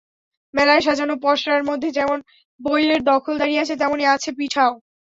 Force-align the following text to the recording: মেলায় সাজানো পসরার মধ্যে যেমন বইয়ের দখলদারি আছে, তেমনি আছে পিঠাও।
মেলায় 0.53 0.81
সাজানো 0.81 1.15
পসরার 1.23 1.63
মধ্যে 1.63 1.89
যেমন 1.91 2.17
বইয়ের 2.59 3.01
দখলদারি 3.03 3.55
আছে, 3.57 3.73
তেমনি 3.77 4.03
আছে 4.07 4.29
পিঠাও। 4.37 4.73